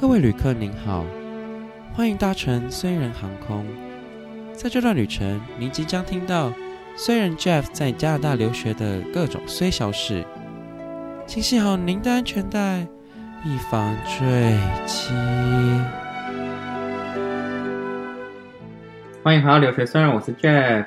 [0.00, 1.04] 各位旅客您好，
[1.92, 3.66] 欢迎搭乘虽人航空。
[4.54, 6.50] 在这段旅程，您即将听到
[6.96, 10.24] 虽然 Jeff 在加拿大留学的各种虽小事，
[11.26, 12.80] 请系好您的安全带，
[13.44, 15.12] 以防坠机。
[19.22, 20.86] 欢迎回到留学虽然，我是 Jeff。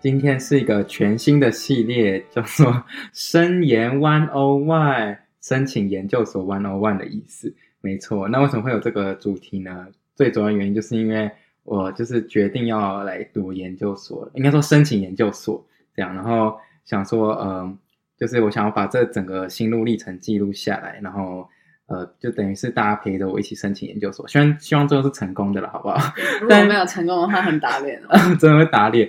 [0.00, 7.54] 今天是一个全新的系列，叫做“申研 One O One”，申请研究所 One O One 的意思。
[7.80, 9.86] 没错，那为什么会有这个主题呢？
[10.14, 11.30] 最主要原因就是因为
[11.62, 15.64] 我就是决定要来读研究所，应该说申请研究所
[15.94, 17.78] 这样，然后想说，嗯、呃，
[18.18, 21.48] 就是我想要把这整个心路历程记录下来，然后
[21.86, 26.12] 呃，就等于是大家陪着我一起申请研究所，希望希望最后是成功的了，好不好？
[26.42, 29.08] 如果没有成功的话，很打脸哦， 真的会打脸。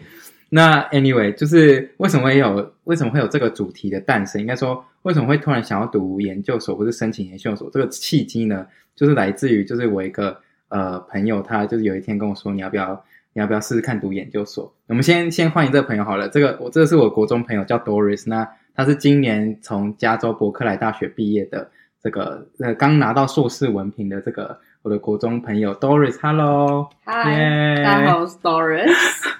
[0.49, 4.39] 那 anyway，就是为什么会有为什么会有这个主题的诞生？
[4.41, 7.69] 应该说，为什么会突然想要读研究所，或是申请研究所？
[7.71, 14.73] 这个契机呢，就是来自于就是我一个呃朋友，他就是有一天跟我说，你要不要你要不要试试看读研究所？
[14.87, 16.27] 我们先先欢迎这个朋友好了。
[16.27, 21.69] 这个我这个是我国中朋友叫 Doris，那他是今年从加州伯克莱大学毕业的，
[22.03, 29.38] 这个呃刚拿到硕士文凭的这个我的国中朋友 Doris，Hello，嗨，yeah、大家好，我是 Doris。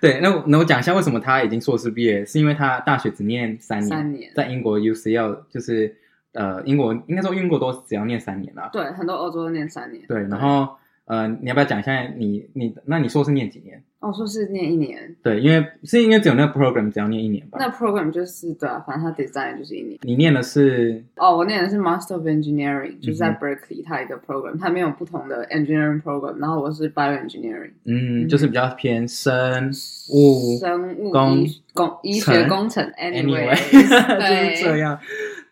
[0.02, 5.94] 对，那我那我讲一下为什么他已经硕士毕业，是因为他大学只念三年，三年在英国 UCL 就是
[6.32, 8.70] 呃英国应该说英国都只要念三年啦。
[8.72, 10.02] 对，很多欧洲都念三年。
[10.08, 13.82] 对，然后呃你要不要讲一下你你那你硕士念几年？
[14.00, 15.14] 哦，说是念一年。
[15.22, 17.58] 对，因为是应该只有那个 program 只要念一年吧？
[17.60, 19.98] 那 program 就是对啊，反正它 design 就是一年。
[20.02, 21.04] 你念的是？
[21.16, 26.38] 哦，我念的是 Master of Engineering，就是在 Berkeley 它一个 program，它没有不同的 engineering program。
[26.38, 29.70] 然后我是 Bioengineering，嗯，就是比较偏生
[30.10, 32.82] 物、生物工工医学工程。
[32.92, 34.98] Anyway，就是这样。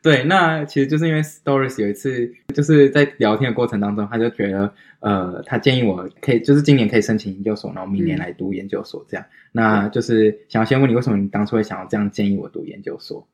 [0.09, 9.27] 对，那其实就是因为 Stories 有一次就是在聊天的过程当中，他就觉得，呃，他建议我可以，就是今年可以申请研究所，然后明年来读研究所这样。
[9.27, 13.29] 嗯、那就是想要先问你，为什么你当初会想要这样建议我读研究所？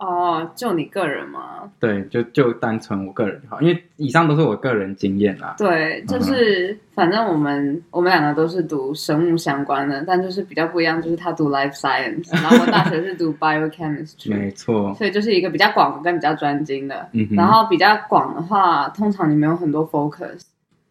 [0.00, 1.70] 哦，就你个人吗？
[1.78, 5.54] 对，就就单纯我个人就好，因为以上都是我个人经验啦。
[5.58, 17.06] 对，就是、嗯、反正我们我们两个都是读生物相关的，但就是比较不一样，就是他读 life science， 然后我大学是读 biochemistry，没错，所以就是一个比较广跟比较专精的。
[17.12, 20.40] 嗯，然后比较广的话，通常你没有很多 focus，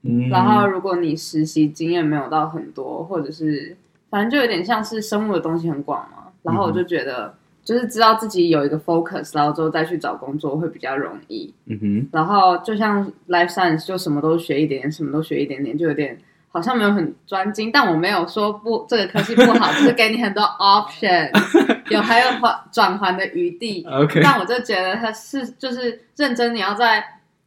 [0.04, 3.76] 嗯，然后如果你实习经验没有到很多，或者是
[4.12, 7.26] 反正就有点像是生物的东西很广嘛，然后我就觉得。
[7.26, 7.34] 嗯
[7.70, 11.54] 就是知道自己有一个 focus，然后之后再去找工作会比较容易。
[11.68, 12.10] 嗯哼。
[12.12, 17.70] 然后就像 life science，就什么都学一点点，什么都学一点点，就有点好像没有很专精。
[17.72, 21.30] 但我没有说不，这个科系不好， 就是给你很多 option，
[21.94, 23.86] 有还有转转换的余地。
[23.88, 24.20] OK。
[24.24, 27.04] 但我就觉得他是就是认真，你要在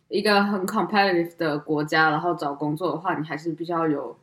[0.06, 4.16] 一个很 competitive 的国家，然后找工作的话，你还是比较有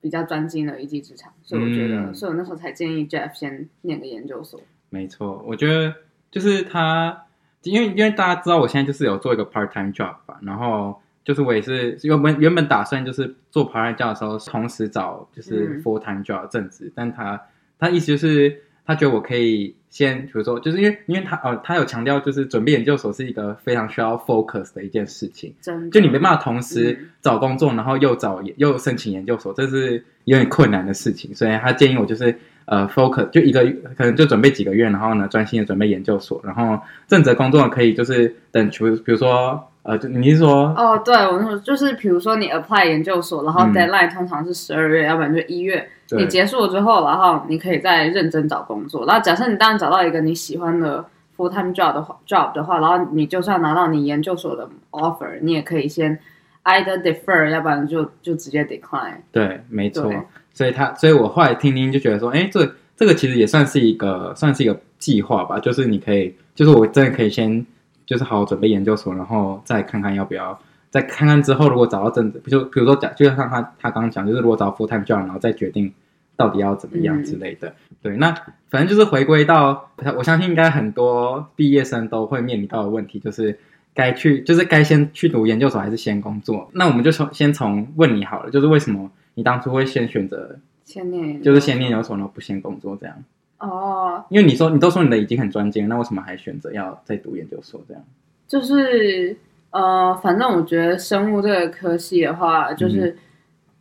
[0.00, 1.32] 比较专精的一技之长。
[1.44, 4.60] 所以我觉得，嗯、所以我那时候才建议 Jeff 先念个研究所。
[4.90, 5.94] 没错，我觉得
[6.30, 7.26] 就是他，
[7.62, 17.40] 因为因为大家知道我现在就是有做一个 part time job 吧，然后就是我也是原本原本打算就是做 part time job 的时候，同时找就是 full time job 正职，嗯、但他
[17.78, 32.36] 他意思就是他觉得我可以先，比如说就是因为因为他呃他有强调就是准备研究所是一个非常需要 focus 的一件事情，真就你没办法同时找工作，嗯、然后又找又申请研究所，这是有点困难的事情，所以他建议我就是。
[32.66, 33.62] 呃，focus 就一个
[33.94, 40.74] 可能就准备几个月，然后呢，专心的准备研究所，然后正职工作可以就是等，比如比如说，呃，就你是说？
[40.74, 49.06] 哦，对，我说就是比如说你 apply 研究所，然后 deadline 通常是十二月，嗯、要不然就一月，对你结束了之后，然后你可以再认真找工作。
[49.06, 51.04] 然后假设你当然找到一个你喜欢的
[51.36, 56.18] full time job 的话，job 的话，然后你就算拿到你研究所的 offer，你也可以先
[56.64, 59.16] either defer，要不然就就直接 decline。
[59.32, 60.12] 对，没错。
[60.52, 65.58] 所以他，所以我后来听听就觉得说，哎，这这个其实也算是一个，算是一个计划吧。
[65.58, 67.66] 就是你可以，就是我真的可以先，
[68.06, 70.56] 就是好好准备研究所，然后再看看要不要，
[70.94, 75.92] 再看看之后如果找到正职，就比如说讲，就像他他刚刚讲，就是如果找 full time job，然后再决定
[76.36, 77.68] 到底要怎么样之类的。
[77.70, 78.32] 嗯、对，那
[78.70, 83.58] 反正就是回归到，我相信应该很多毕业生都会面临到的问题，就是
[83.92, 86.70] 该去，就是该先去读研究所还是先工作？
[86.74, 89.10] 那我们就从先从问你好了，就是为什么？
[89.34, 93.16] 你当初会先选择先念，就是先念研究所，然后不先工作这样。
[93.58, 98.04] 哦，因为你说你都说你的已经很专精，那为什么还选择要再读研究所这样？
[98.46, 99.36] 就是
[99.74, 103.16] 呃，反正我觉得生物这个科系的话，就是、嗯、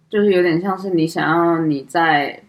[0.09, 2.41] 就是有点像是你想要你在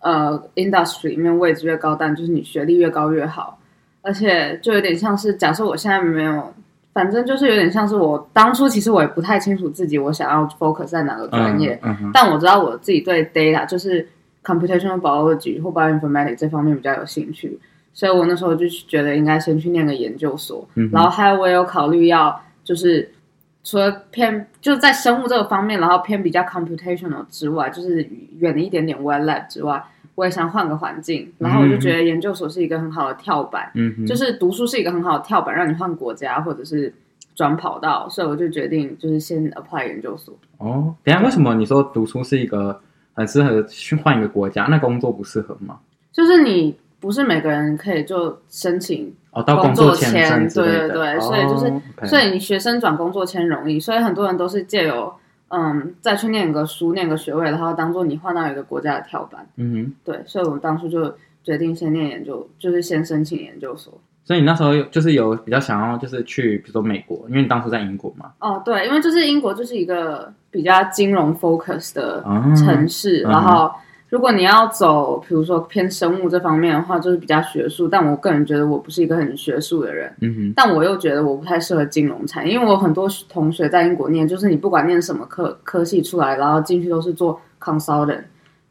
[0.00, 3.58] 呃 industry 里面位置越高，但就是你学历越高越好，
[4.02, 6.52] 而且就有点像是假设我现在没有。
[6.94, 14.04] 反正就是有点像是我当初其实我也不太清楚自己我想要 focus 在哪个专业，嗯嗯、但我知道我自己对 data 就是
[14.42, 17.56] computational biology 或 bioinformatics 这方面比较有兴趣，
[17.92, 23.10] 所以我那时候就觉得应该先去念个研究所，嗯、然后还有我有考虑要就是
[23.64, 28.06] 除了偏就是在生物这个方面，然后偏比较 computational 之外，就是
[28.36, 29.82] 远了一点点 wet lab 之外。
[30.14, 36.92] 我也想换个环境，然后我就觉得研究所是一个很好的跳板，嗯哼，就是读书是一个很好的跳板，让你换国家或者是
[37.34, 40.34] 转跑道，所以我就决定就是先 apply 研究所。
[40.58, 42.78] 哦，等下为什么你说读书是一个
[43.14, 45.78] 很适合去换一个国家，那工作不适合吗？
[46.12, 51.66] 就是你不是每个人可以就申请哦到工作签，对对对，哦、所以就是、
[51.96, 55.12] okay、所以你学生转工作签容易，所以很多人都是借由。
[55.50, 59.46] 嗯，再去念个书，念个学位，然后当做你换到一个国家的跳板。
[59.56, 61.10] 嗯哼，对，所以我们当初就
[61.42, 63.98] 决定先念研究，就是先申请研究所。
[64.26, 68.30] 所以你那时候有就是有比较想要，就是去比如说美国，因为你当初在英国嘛。
[68.40, 72.22] 哦，对，因为就是英国就是一个比较金融 focus 的
[72.54, 73.72] 城市，嗯、然后。
[74.10, 77.86] 如果你要走，比如说偏生物这方面的话，就是比较学术。
[77.86, 80.52] 但我个人觉得我不是一个很学术的人，嗯哼。
[80.56, 88.22] 但我又觉得我不太适合金融产业，因为我很多同学在英国念，就是你不管念什么科科系出来，然后进去都是做 consultant，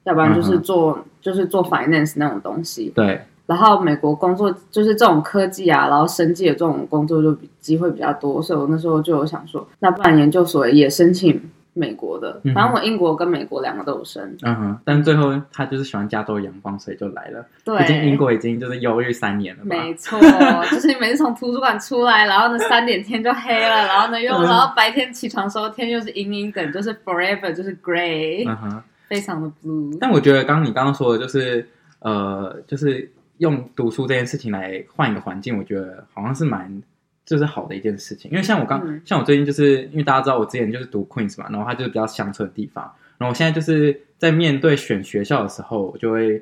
[0.06, 2.92] 要不然就是做、嗯、就是做 finance 那种东西。
[2.96, 3.22] 对。
[3.46, 11.40] 然后美国工作就是这种科技啊，然后生技的这种工作就比机会比较多，所以我那时候就有想说，那不然研究所也申请。
[11.78, 17.46] 美国的，反正我英国跟美国两个都有生，嗯哼，但最后他就是喜欢加州阳光，所以就来了。
[17.64, 19.64] 对，毕竟英国已经就是忧郁三年了。
[19.64, 20.20] 没错，
[20.72, 29.98] 就是你每次从图书馆出来，然后呢三点天就黑了，然后呢又然后白天起床的时候天又是阴阴的，就是 forever 就是 gray，嗯哼，非常的 blue。
[30.00, 31.68] 但我觉得刚刚你刚刚说的就是
[32.00, 36.82] 呃，就是用读书这件事情来换一个环境，我觉得好像是蛮。
[37.28, 46.42] 这是好的一件事情，因为像我刚、嗯、像我最近就是因为大家知道我之前就是读 Queens 嘛，然后它就是比较乡村的地方，然后我现在就是在面对选学校的时候，我就会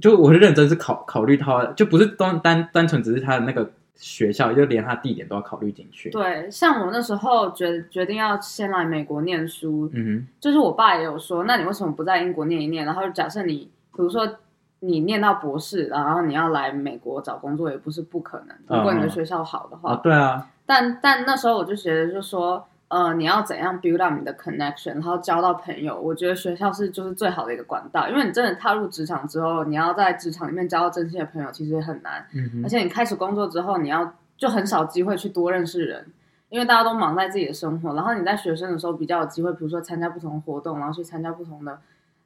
[0.00, 6.08] 就我是认真是考考虑它，就不是单单单纯只是它的那个学校，就连它地点都要考虑进去。
[6.08, 12.86] 对，像我那时候决决定要先来美国念书，嗯哼，就是我爸也有说，那你为什么不在英国念一念？
[12.86, 14.26] 然后假设你比如说。
[14.84, 18.56] 你念到博士，然后你要来美国找工作也不是不可能。
[18.66, 20.48] 如果你的学校好的话，哦哦、对啊。
[20.66, 26.00] 但但那时候我就觉得，就说，呃，你要怎样 build up 你的 connection，然后交到朋友。
[26.00, 32.26] 我觉得学校是就是最好的一个管道，因为你真的踏入职场之后，你要在职场里面交到真心的朋友，其实很难。
[32.34, 32.62] 嗯。
[32.64, 36.04] 而且你开始工作之后，你要就很少机会去多认识人，
[36.48, 37.94] 因为大家都忙在自己的生活。
[37.94, 41.78] 然后你在学生的时候比较有机会，比如说参加不同的活动，然后去参加不同的。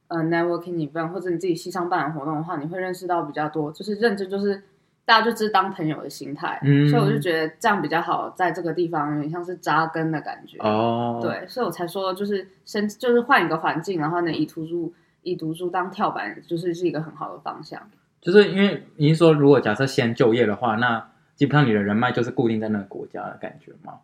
[0.09, 4.63] 呃，networking event 或者你自己系上办的活动的话，你会认识到比较多，就是认真，就是
[5.03, 6.57] 大家就只是当朋友的心态。
[6.63, 10.57] 嗯，所以我就觉得这样比较好，在这个地方有点像是扎根的感觉。
[10.59, 14.93] 哦，对，所以我才说就是先就是换一个环境，然后呢以读书
[15.23, 17.81] 以读书当跳板，就是是一个很好的方向。
[18.21, 21.05] 就是因为你是说，如果假设先就业的话，那
[21.35, 23.95] 基本上你的人脉就是固定在那个国家的感觉吗？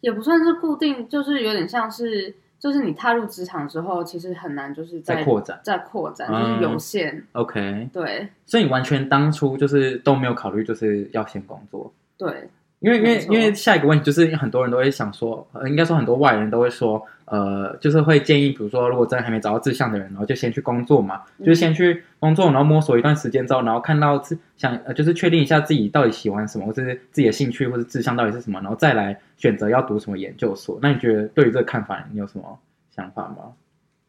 [0.00, 2.34] 也不算是固定，就是有点像是。
[2.60, 7.16] 就是你踏入职场之后，其实很难，就是在扩展，在扩展，就是有限。
[7.16, 8.28] 嗯、OK，对。
[8.44, 11.92] 所以你完全当初就是都没有考虑，就是要先工作。
[12.18, 12.48] 对。
[12.80, 30.78] 因为因为因为下一个问题就是很多人都会想说，呃，应该说很多外人都会说，呃，就是会建议，比如说如果真的还没找到志向的人，然后就先去工作嘛，嗯、就是先去工作，然后摸索一段时间之后，然后看到自想呃，就是确定一下自己到底喜欢什么，或者是自己的兴趣或者志向到底是什么，然后再来选择要读什么研究所。
[30.82, 32.58] 那你觉得对于这个看法，你有什么
[32.94, 33.52] 想法吗？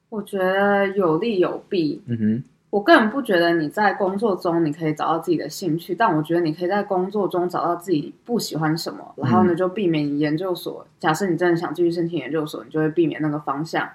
[0.10, 2.01] 我觉得有利有弊。
[2.07, 2.43] 嗯哼。
[2.71, 10.87] 我个人不觉得你在工作中你可以找到自己的兴趣，但我觉得你可以在工作中找到自己不喜欢什么，然后呢就避免研究所。
[10.97, 13.87] 假设你真的想继续申请研究所，你就会避免那个方向。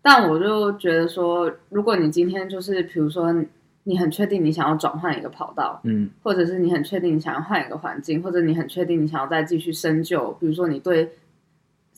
[0.00, 3.34] 但我就觉得说，如果你今天就是比如说
[3.82, 11.10] 你很确定你想要转换一个跑道，嗯，或者是你很确定你想要换一个环境，或者你很确定你想要再继续深究，比如说你对。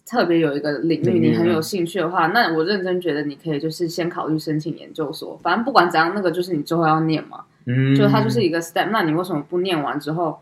[0.09, 5.39] 特别有一个领域你很有兴趣的话，那我认真觉得你可以就是先考虑申请研究所。
[5.43, 8.89] 反正不管怎样，那个就是你最后要念嘛，嗯，就它就是一个 step。
[8.91, 10.39] 那你为什么不念完之后，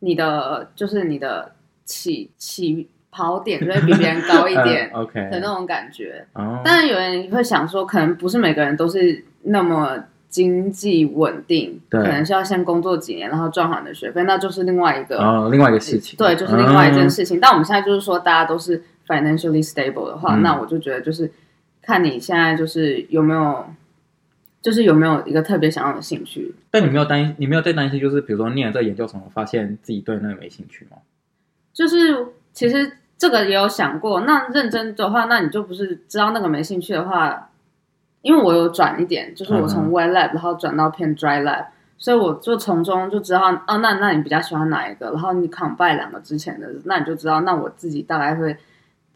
[0.00, 1.52] 你的就是你的
[1.86, 6.26] 起起跑点就会比别人高一点， OK 的那种感觉。
[6.34, 9.96] 哦，当然有人会想说，可能不是每个人都是那么
[10.28, 17.40] 经济稳定，对，可能是要先工作几年，然后赚好你的学费，那就是另外一个哦，另外一个事情，对，就是另外一件事情。
[17.40, 18.84] 但我们现在就是说，大家都是。
[19.10, 21.30] Financially stable 的话，嗯，那我就觉得就是
[21.82, 23.66] 看你现在就是有没有，
[24.62, 26.54] 就是有没有一个特别想要的兴趣。
[26.70, 30.98] 但你没有担心，你没有在担心，就是比如说念了这研究所，发现自己对那个没兴趣吗？
[31.72, 34.20] 就是其实这个也有想过。
[34.20, 37.50] 那认真的话，那你就不是知道那个没兴趣的话，
[38.22, 45.10] 因为我有转一点，就是我从 wet lab 然后转到偏 dry lab，所以我就从中就知道，哦，那那你比较喜欢哪一个？
[45.10, 48.56] 然后你 combine 两个之前的，那你就知道，那我自己大概会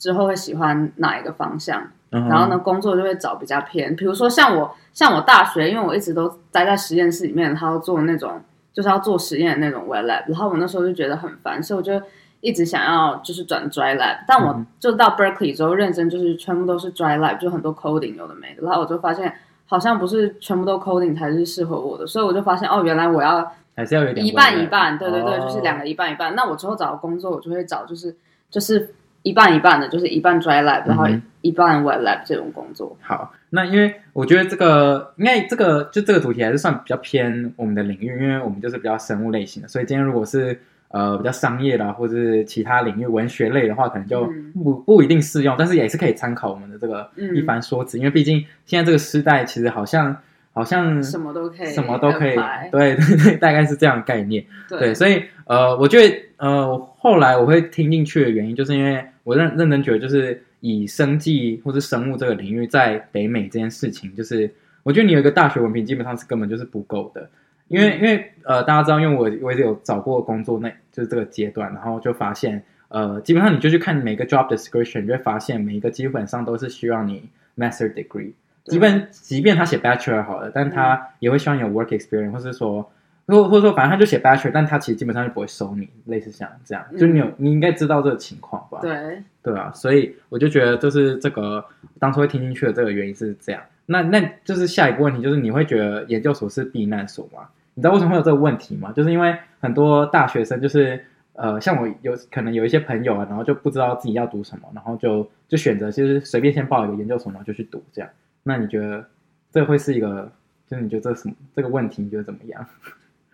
[0.04, 1.82] 之后会喜欢哪一个方向。
[2.10, 8.38] 然后呢，工作就会找比较偏，比如说像我，像我大学，因为我一直都待在实验室里面，然后做那种
[8.74, 11.98] 就是要做实验的那种 wet lab，然后我那时候就觉得很烦，所以我就
[12.40, 19.34] 一直想要就是转 dry lab，但我就到 Berkeley 之后认真就是全部都是 dry lab，就很多 coding 有的没的，然后我就发现
[19.64, 26.36] 好像不是全部都 coding 才是适合我的，所以我就发现哦，原来我要还是要有点一半一半，对对对，就是两个一半一半。
[26.36, 28.14] 那我之后找工作，我就会找就是
[28.48, 28.94] 就是。
[29.24, 31.06] 一半一半的，就是一半 dry lab，然后
[31.40, 32.94] 一半 wet lab 这种工作。
[33.00, 44.26] 好，那因为我觉得这个，应该这个就这个主题还是算比较偏我们的领域，因为我们就是比较生物类型的，所以今天如果是呃比较商业的或者是其他领域文学类的话，可能就
[44.62, 50.14] 不、嗯、不一定适用，但是也是可以参考我们的这个一番说辞，嗯、因为毕竟现在这个时代其实好像
[50.52, 52.36] 好像什么都可以，什么都可以，
[52.70, 54.44] 对对对，大概是这样的概念。
[54.68, 59.02] 对，对，所以呃，我觉得呃后来我会听进去的原因，就是因为。
[59.24, 64.48] 我认认真觉得，就是以生计或是生物这个领域在北美这件事情，就是
[64.82, 67.28] 我觉得你有一个大学文凭，基本上是根本就是不够的。
[67.68, 78.32] 因为因为呃，大家知道，因为我我也有找过工作，那就是这个阶段，然后就发现，呃，基本上你就去看每个 job description，你就会发现每一个基本上都是需要你 master degree，
[78.66, 82.90] 即便即便他写 bachelor 好了，但他也会希望你有 work experience，或是说。
[83.26, 88.80] 或或者说，反正他就写 bachelor，但他其实基本上就不会收你，类似像这样，就你有你应该知道这个情况吧？
[88.82, 91.64] 对对啊，所以我就觉得就是这个
[91.98, 93.62] 当初会听进去的这个原因是这样。
[93.86, 97.48] 那那就是下一个问题，就是你会觉得研究所是避难所吗？
[97.74, 98.92] 你知道为什么会有这个问题吗？
[98.92, 101.04] 就是因为很多大学生就是
[101.34, 108.10] 呃，像我有可能有一些朋友啊，然后就不知道自己要读什么，然后就就选择就是随便先报一个研究所，然后就去读这样。
[108.42, 109.04] 那你觉得
[109.50, 110.30] 这会是一个，
[110.68, 112.64] 就是你觉得这什么这个问题，你觉得怎么样？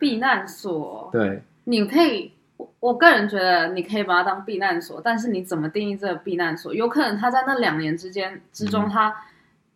[0.00, 2.32] 避难所，对，你可以，
[2.80, 6.72] 我个人觉得你可以把它当避难所，但是你怎么定义这个避难所？
[6.74, 9.16] 有可能他在那两年之间之中他，他、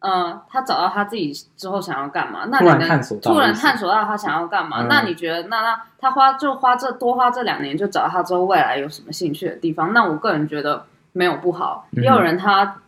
[0.01, 2.47] 嗯，呃，他找到他自己之后想要干嘛？
[2.51, 4.83] 那你能突然探索到，突然探索到他想要干嘛？
[4.83, 9.93] 嗯、那你觉得，那那他花就花这多花这两年，就找到他之后未来有什么兴趣的地方？
[9.93, 11.87] 那我个人觉得没有不好。
[11.93, 12.81] 也有人他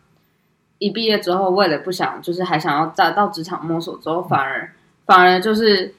[0.78, 4.70] 一毕业之后，为了不想，就是还想要再到职场摸索之后，反而、嗯、
[5.04, 5.94] 反而就是。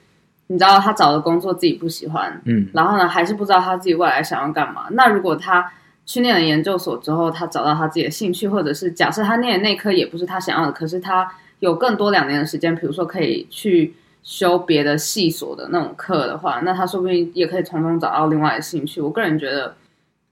[0.47, 4.87] 你知道他找的工作自己不喜欢，嗯，然后呢，还是不知道他自己未来想要干嘛。
[4.91, 5.71] 那如果他
[6.05, 19.01] 去念了研究所之后，他找到他自己的兴趣，或者是假设他念的那科也不是他想要的，可是他有更多两年的时间，比如说可以去修别的系所的那种课的话，那他说不定也可以从中找到另外的兴趣。
[19.01, 19.75] 我个人觉得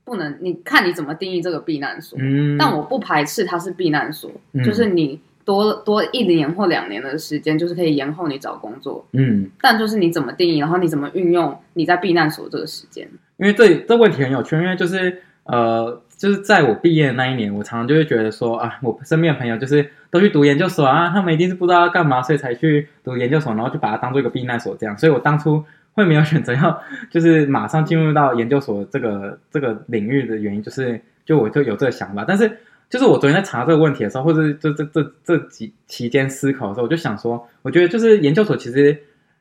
[0.05, 5.19] 不能，你看你怎么定义这个避难所，嗯，但我不排斥它是避难所，嗯，就是你。
[5.46, 9.08] 多多一年或两年的时间，就是可以延后你找工作。
[9.14, 13.08] 嗯，但就是你怎么定义，然后你怎么运用你在避难所这个时间？
[13.38, 24.98] 因为这这问题很有趣，因为就是呃，就是在我毕业的那一年，我常常就会觉得说啊，我身边的朋友就是都去读研究所啊，他们一定是不知道要干嘛，所以才去读研究所，然后就把它当做一个避难所这样。
[24.98, 32.58] 所以我当初会没有选择要就是马上进入到研究所这个这个领域的原因，就是就我就有这个想法，但是。
[32.96, 38.98] 就是我昨天在查这个问题的时候，或者这这这这几期间思考的时候，我就想说，我觉得就是研究所其实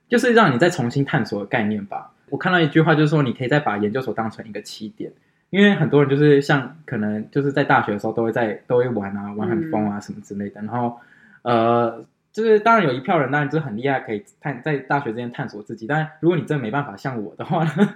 [0.09, 2.11] 就是让你再重新探索的概念吧。
[2.31, 5.13] 我看到一句话，就是说你可以再把研究所当成一个起点，
[5.51, 10.61] 因为很多人就是像可能就是在大学的时候都会在都会玩啊，玩很疯啊什么之类的。
[10.61, 10.99] 然后
[11.43, 15.87] 呃，就是当然有一票人当然就是很厉害，可以探在大学之间探索自己。
[15.87, 17.95] 但如果你真的没办法像我的话呢，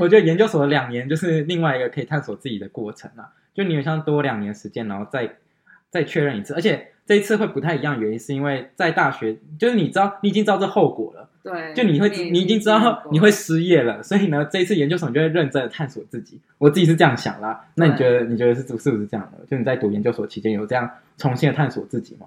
[0.00, 3.30] 我觉得研究所的两年就是另外一个可以探索自己的过程啊。
[3.54, 5.36] 就你有像多两年时间，然后再
[5.88, 16.40] 再确认一次，而且这一次会不太一样，原因是因为在大学，就是你知道你已经知道这后果了，对，就你会你，你已经知道你会失业了，所以呢，这一次研究所你就会认真的探索自己。
[16.58, 19.46] 我自己是这样想啦，那你觉得你觉得是是不是这样的？
[19.46, 22.26] 就你在读研究所期间有这样重新的探索自己吗？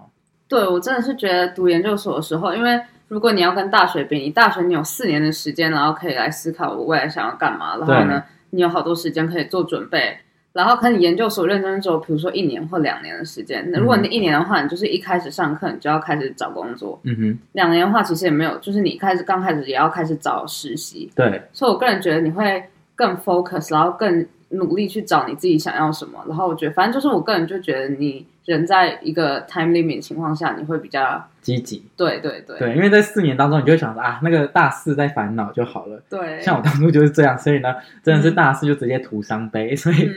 [0.50, 10.18] 对，我真的是觉得读研究所的时候，因为如果你要跟大学比，你大学你有四年的时间，然后可以来思考我未来想要干嘛，然后呢，你有好多时间可以做准备。
[10.52, 13.64] 然后可能研究所认真做，比如说一年或两年的时间。
[13.72, 17.00] 那如果你一年的话，你就是一开始上课，你就要开始找工作。
[17.04, 17.40] 嗯哼。
[17.52, 21.10] 两年的话，其实也没有，就是你开始刚开始也要开始找实习。
[21.16, 21.44] 对。
[21.54, 22.64] 所以我个人觉得你会
[22.96, 26.20] 更 focus，然后更努力去找你自己想要什么。
[26.28, 31.86] 然后我觉得，反正就是我个人就觉得你人在一个 time limit 情况下，你会比较积极。
[31.96, 36.02] 对对对，对，因为在四年当中，你就会想着啊，那个大四在烦恼就好了。
[36.10, 40.10] 对， 像我当初就是这样，所以呢，真的是大四就直接徒伤悲，嗯、所以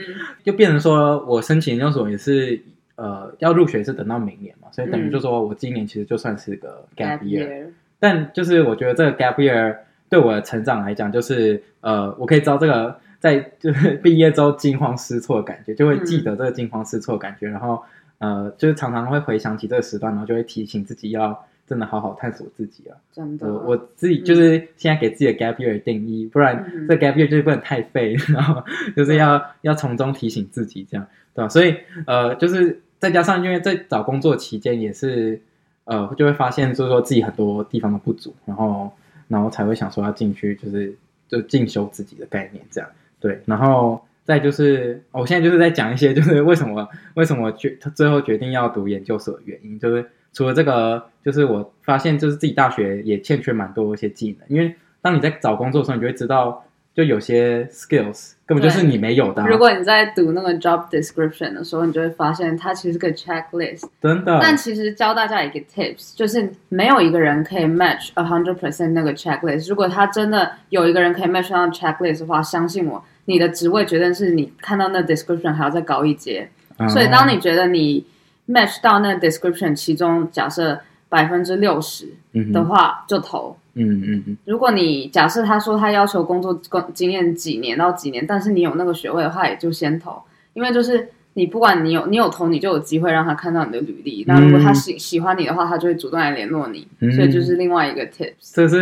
[0.43, 2.59] 就变成说我申请研究所也是
[2.95, 9.77] 呃要入学是等到明年嘛，所以等于就说我今年其实就算是个 gap year，、嗯、但就是我觉得这个 gap year
[10.09, 17.83] 对我的成长来讲，就是呃我可以知道这个在就是毕业之后惊慌失措的感觉，就会记得这个惊慌失措的感觉，嗯、然后。
[18.23, 22.95] 呃，就是常常会回想起这个时段，然后就会提醒自己要真的好好探索自己啊。
[23.11, 28.63] 真的，我我自己就是现在给自己的 gap year 定义，嗯、不然这 gap year 就是不能太废，然后
[28.95, 31.49] 就是要、嗯、要从中提醒自己这样，对吧？
[31.49, 31.75] 所以
[32.07, 35.41] 呃，就是再加上因为在找工作期间也是
[35.83, 38.89] 呃，就会发现就是说自己很多地方的不足，然后
[39.27, 40.95] 然后才会想说要进去，就是
[41.27, 42.89] 就进修自己的概念这样，
[43.19, 44.01] 对，然后。
[44.23, 56.63] 再就是，我现在就是在讲一些，就是为什么为什么决他最后决定要读研究所的原因，就是除了这个，就是我发现就是自己大学也欠缺蛮多一些技能，因为当你在找工作的时候，你就会知道，
[56.95, 59.47] 就有些 skills 根本就是你没有的啊。
[59.47, 64.39] 如果你在读那个 job description 的时候，你就会发现它其实是个 checklist，真的。
[64.41, 69.67] 但其实教大家一个 tips，就是没有一个人可以 match a hundred percent 那个 checklist。
[69.69, 73.03] 如果他真的有一个人可以 match 上 checklist 的话，相信我。
[73.25, 76.89] 你的职位绝对是你看到那 description 还要再高一阶，uh.
[76.89, 78.05] 所以当你觉得你
[78.49, 80.77] match 到那 description 其中假设
[81.07, 82.09] 百分之六十
[82.51, 83.09] 的话，uh.
[83.09, 83.55] 就投。
[83.75, 84.37] 嗯嗯嗯。
[84.45, 90.21] 如果你假设他说他要求工作工经验几年到几年，但是你有那个学位的话，也就先投，
[90.53, 94.25] 因为就是你不管你有你有投，你就有机会让他看到你的履历。
[94.27, 94.43] 那、uh.
[94.43, 96.85] 如果他喜喜欢你的话，他就会主动来联络你。
[96.99, 97.15] Uh.
[97.15, 98.55] 所以就是另外一个 tips。
[98.55, 98.81] 就是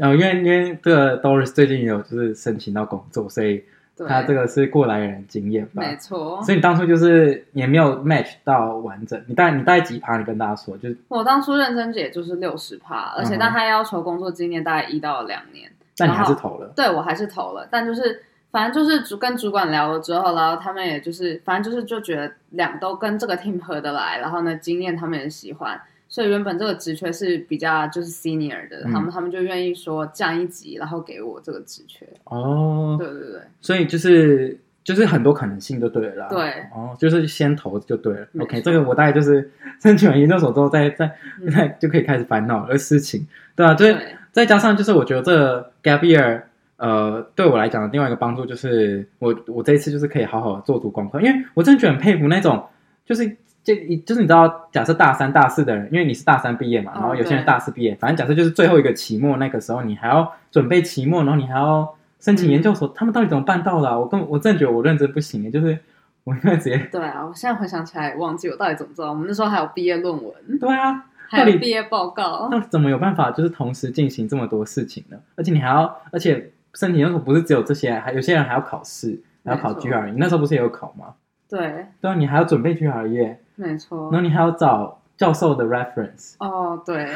[0.00, 3.62] 呃，因为因为这个 Doris 最近有就是申请到工作，所以。
[3.96, 5.82] 对他这个是过来人经验吧？
[5.82, 6.42] 没错。
[6.42, 10.16] 所以你当初就是也没有 match 到完整，你大概你大概几趴？
[10.16, 15.70] 你跟大家说，就是我当初认真姐就是六十趴，而且但他要求工作经验大概一到两年。
[15.96, 16.72] 但你还是投了？
[16.74, 25.80] 对，我还是投了，但就是反正就是主跟主管聊了之后，然后他们也就是反正就是就觉得两都跟这个 team 合得来，然后呢经验他们也喜欢。
[26.14, 32.06] 所以原本这个职缺是比较就是 senior 的，嗯、他们他们就愿意说降一级，然后给我这个职缺。
[32.22, 36.28] 哦，对对对，所以就是就是很多可能性就对了啦。
[36.28, 38.28] 对，哦，就是先投就对了。
[38.38, 39.50] OK，这个我大概就是
[39.82, 41.12] 申请完研究所之后再，再
[41.46, 46.42] 再再就可以开始烦恼的事情，对啊，就是对再加上就是我觉得这个 gap year，
[46.76, 52.64] 呃，对我来讲的另外一个帮助就是我我这一次就是可以好好的做足功课，因为我真的觉得很佩服那种
[53.04, 53.36] 就是。
[53.64, 63.98] 就你就是你知道，假设大三、大四的人，因为你是大三毕业嘛，然后有些人大四毕业，反正假设就是最后一个期末那个时候，你还要准备期末，然后你还要申请研究所，他们到底怎么办到的？
[63.98, 65.78] 我根本我真的觉得我认真不行，就是
[66.24, 66.76] 我应该直接。
[66.92, 69.08] 对啊，我现在回想起来，忘记我到底怎么做。
[69.08, 70.58] 我们那时候还有毕业论文。
[70.60, 72.48] 对啊，还有毕业报告。
[72.50, 75.16] 那怎么有办法就是同时进行这么多事情呢？
[75.36, 80.10] 而且你还要，而且申请研究所不是只有这些，还有些人还要考试，还要考 GRE。
[80.10, 81.14] 你那时候不是也有考吗？
[81.48, 81.86] 对。
[82.00, 83.36] 对啊，你还要准备 GRE。
[83.56, 86.80] 没错，那你还要找教授的 reference 哦。
[86.84, 87.08] 对，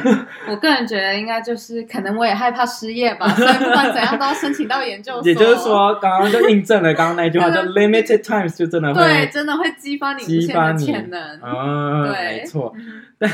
[0.49, 5.23] 我个人觉得应该就是可能我也害怕失业吧， 所以不管怎样都要申请到研究所。
[5.23, 11.41] 也就是说，刚刚就印证了刚刚那句话， 叫 limited times 就真的会对，真的会激发你无限的潜能。
[11.43, 12.73] 嗯，对，没错。
[13.19, 13.31] 但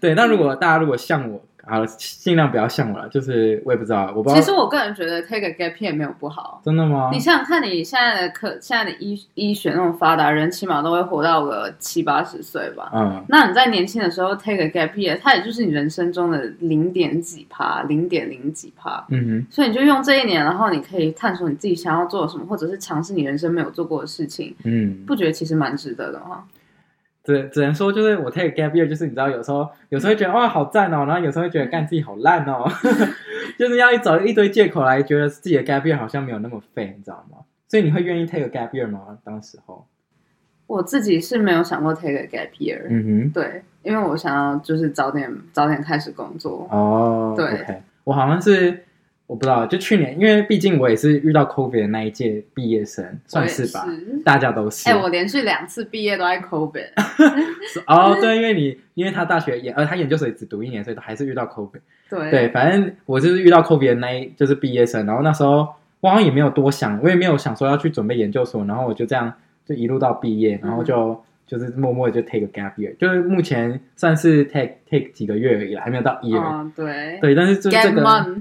[0.00, 1.40] 对，那如果大家如果像我。
[1.68, 3.08] 好了，尽量不要像我了。
[3.08, 4.40] 就是我也不知道，我不知道。
[4.40, 6.60] 其实我个人觉得 take a gap year 没有不好。
[6.64, 7.10] 真的吗？
[7.12, 12.90] 你想想看，你现在的科，现在的医医学那种发达，人起码都会活到个七八十岁吧。
[12.94, 13.24] 嗯。
[13.28, 19.04] 那你在年轻的时候 take a gap year，它也就是你人生中的零点几趴，零点零几趴。
[19.10, 19.46] 嗯哼。
[19.50, 24.54] 所以你就用这一年，然后你可以探索你自己想要做什么，或者是尝试你人生没有做过的事情。
[24.64, 25.04] 嗯。
[25.06, 26.44] 不觉得其实蛮值得的吗？
[27.28, 32.64] 只只能说，就是我 take gap year，就是你知道，有时候有时候会觉得哇好赞哦，然后有时候会觉得干自己好烂哦，
[33.58, 37.38] 就是要一找一堆借口来觉得自己的 gap year 好像没有那么废，你知道吗？
[37.68, 39.18] 所以你会愿意 take a gap year 吗？
[39.22, 39.86] 当时候，
[40.66, 47.76] 我自己是没有想过 take a gap year，嗯哼，对，因为我想要就是早点早点开始工作哦，对，okay.
[48.04, 48.84] 我好像是。
[49.28, 54.88] 我不知道，就去年，因为毕竟我也是遇到 COVID 的那一届毕业生，算是吧，是大家都是。
[54.88, 56.88] 哎、欸，我连续两次毕业都在 COVID。
[57.86, 61.80] 哦，对，因为你，因为他大学研，呃，他研究所也只读一年，所以他还是遇到 COVID。
[62.08, 65.68] 对，对，反正我就是遇到 COVID 的那一，就是毕业生，然后那时候
[66.00, 69.30] 我好像也没有多想，我也没有想说要去准备研究所，然后我就这样
[69.66, 71.22] 就一路到毕业，然后就。
[71.48, 76.38] 嗯就是默默的就 take a gap year，就是目前算是 take take 几个月而已了，还没有到 year。
[76.38, 77.18] 哦，对。
[77.20, 78.04] 对，但是就这个。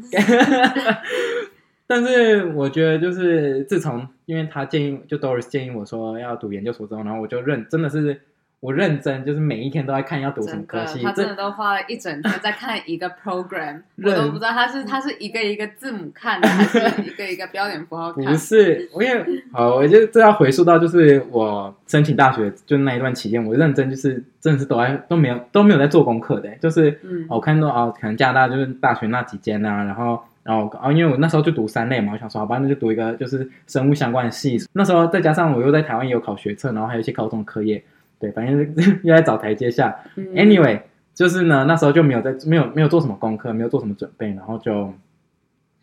[1.89, 8.20] 但是我觉得就是自从因为他建议，就 Doris 建议我说要读研究所之后，然后我就认真的是
[8.60, 11.04] 我认真，就是每一天都在看要读什么科系。
[11.04, 18.26] 他真的都花了一整天在看一个 program， 我都不知道他是他是一个一个字母看的，还是一个一个标点符号看。
[18.26, 34.58] 不是，我也好，我就这要回溯到就是我申请大学就那一段期间，我认真就是真的是都在都没有都没有在做功课的，就是我看到啊，可能加拿大就是大学那几间啊，然后然后啊，因为我那时候就读三类嘛，我想说好吧，那就读一个就是生物相关的系。
[34.74, 37.84] 那时候再加上我又在台湾也有考学测，然后还有一些高中课业。
[38.19, 39.95] 对，反正 又在找台阶下。
[40.15, 40.82] 嗯、Anyway，
[41.13, 44.91] 就是呢，那时候就没有在没有没有做什么功课，没有做什么准备，然后就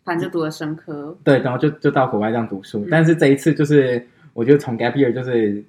[0.03, 1.17] 反正就读了生科。
[1.23, 2.83] 对，然后就就到国外这样读书。
[2.85, 5.63] 嗯、但是这一次就是，我觉得从 Gap Year 就是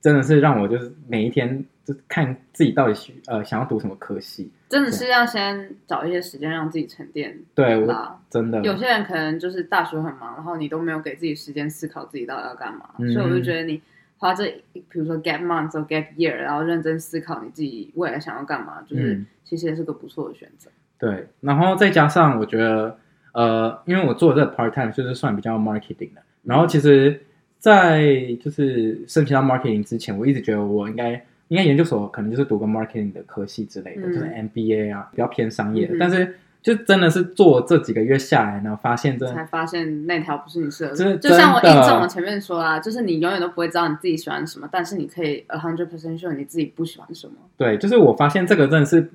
[0.00, 7.36] 真的是让我就是每一天就看自己到底需呃想要读什么科系，真的是要先找一些时间让自己沉淀。
[7.54, 13.80] 对，我真的有些人可能就是大学很忙，然后你都没有给自己时间思考自己到底要干嘛，嗯、所以我就觉得你。
[14.22, 20.70] 花这，比如说 gap month 或 gap year，然后认真思考你自己未来想要干嘛，就是其实也是个不错的选择。
[20.96, 22.96] 对，然后再加上我觉得，
[23.32, 27.20] 呃，因为我做这个 part time 就是算比较 marketing 的，然后其实，
[27.58, 31.14] 在就是申请到 marketing 之前，我一直觉得我应该
[31.48, 36.36] 应该研究所可能就是读个 marketing 的科系之类的，嗯、就是 MBA 啊，比较偏商业的，嗯、但是。
[36.62, 41.16] 就真的是做这几个月下来，然后发现真的才发现那条不是你适合的。
[41.16, 47.34] 就像我印证我前面说啦，就是你永远都不会知道你自己喜欢什么，但是你可以 a hundred percent sure 你自己不喜欢什么。
[47.56, 49.10] 对，就是我发现这个真的是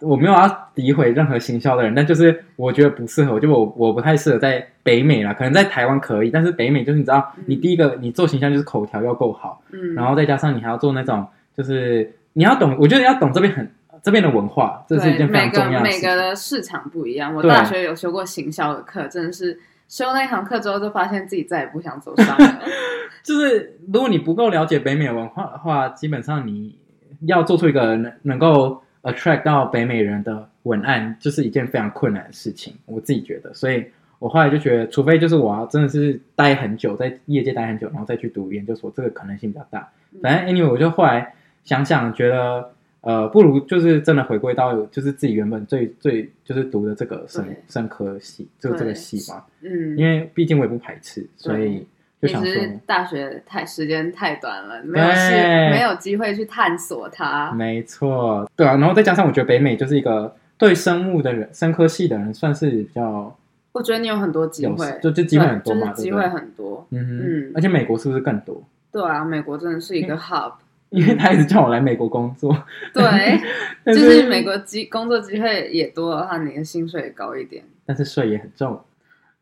[0.00, 13.70] 我没有要诋毁任何行销的人，但就是我觉得不适合，就我我不太适合在北美啦，可能在台湾可以，但是北美就是你知道，你第一个你做形象就是口条要够好，嗯，然后再加上你还要做那种，就是你要懂，我觉得要懂这边很。
[14.06, 16.00] 这边的文化，这是一件非常重要的事情。
[16.00, 17.34] 每个每个的市场不一样。
[17.34, 22.60] 我大学有修过行销的课，真的是修那一堂课之后，就发现自己再也不想走商了。
[23.24, 26.78] 就是如果你不够了解北美文化的话，基本上你
[27.22, 32.76] 要做出一个能能够 attract 到北美人的文案，就是一件非常困难的事情。
[32.86, 33.84] 我自己觉得，所以
[34.20, 39.88] 我后来就觉得，除非就是我要真的是待很久，在业界待很久，然后再去读研究所，这个可能性比较大。
[40.22, 42.70] 反正 anyway，我就后来想想，觉得。
[43.06, 49.44] 呃，不如就是真的回归到就是自己原本最最就是读的这个生生科系，就这个系嘛。
[49.62, 51.86] 嗯，因为毕竟我也不排斥，所以
[52.20, 52.52] 就想说
[52.84, 55.30] 大学太时间太短了，没有是
[55.70, 57.52] 没有机会去探索它。
[57.52, 63.32] 没错，对啊，然后再加上我觉得北美就是一个对生物的人，生科系的人算是比较。
[63.70, 66.84] 我觉得你有很多机会，就就机会很多嘛，机会很多。
[66.90, 68.60] 嗯嗯，而且美国是不是更多？
[68.90, 70.54] 对啊，美国真的是一个 hub。
[70.96, 72.50] 因为他一直叫我来美国工作，
[72.94, 73.04] 对，
[73.92, 78.82] 是就是美国机工作机会也多的话，你的薪水也高一点，但是税也很重，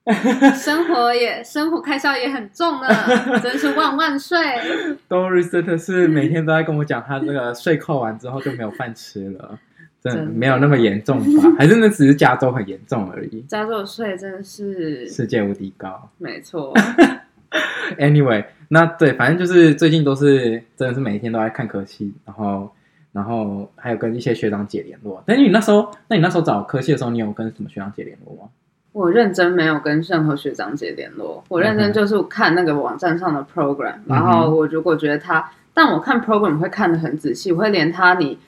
[0.57, 2.89] 生活也生活开销也很重呢，
[3.41, 4.37] 真是万万岁。
[5.09, 9.57] Doris 真的是每天都在跟我讲，他这个税扣完之后就没有饭吃了，
[10.03, 11.55] 真的没有那么严重吧？
[11.57, 13.41] 还是那只是加州很严重而已？
[13.43, 16.75] 加州的税真的是世界无敌高，没错。
[17.99, 18.45] Anyway。
[18.75, 22.75] 那对，反正就是最近都是真的是每一天都在看科系，然后
[23.13, 25.23] 然后还有跟一些学长姐联络。
[25.25, 28.51] 但是你那时候，那你那时候找科系的时候，你有跟什么学长姐联络吗？
[28.91, 38.39] 我认真没有跟任何学长姐联络，我认真就是看那个网站上的 program，嗯，然后我如果觉得他，但我看 program 会看得很仔细，我会连他你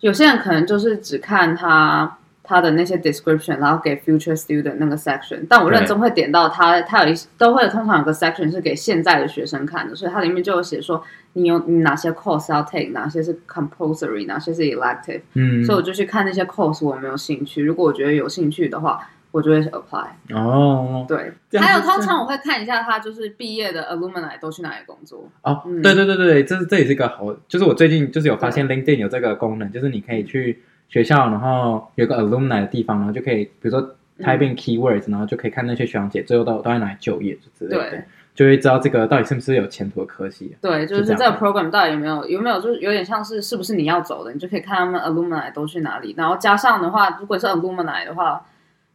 [0.00, 2.18] 有些人可能就是只看他。
[2.46, 19.00] 他的那些 description，然后给 future student 那个 section，但我认真会点到他，他有一都会通常有个 section 是给现在的学生看的，所以它里面就有写说你有你哪些 course 要 take，哪些是 compulsory，哪些是 elective，嗯，所以我就去看那些 course 我有没有兴趣，如果我觉得有兴趣的话，
[19.32, 20.06] 我就会 apply。
[20.32, 25.28] 哦，对，还有通常我会看一下他就是毕业的 alumni 都去哪里工作。
[25.42, 30.62] 哦，嗯、对对对对，这是这也是一个好，就是我最近就是有发现 LinkedIn 有这个功能，就是你可以去。
[30.88, 33.82] 学校，然后有个 alumni 的地方，然后就可以，比如说
[34.20, 40.56] type in keywords，、嗯、然后就可以看那些学长姐最后到都在哪里就业之类的，对，就会知道这个到底是不是有前途的科系。
[40.60, 46.14] 对，就是这个 program 到底有没有有没有，就是有点像是是不是你要走的，你就可以看他们 alumni 都去哪里。
[46.16, 48.46] 然后加上的话，如果是 alumni 的话，